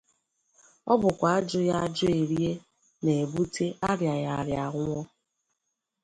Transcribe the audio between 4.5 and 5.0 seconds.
a nwụọ.